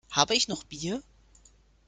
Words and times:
Habe 0.09 0.33
ich 0.33 0.47
noch 0.47 0.63
Bier? 0.63 1.03